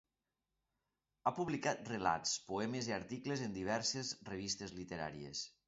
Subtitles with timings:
[1.25, 5.49] Ha publicat relats, poemes i articles en diverses revistes literàries.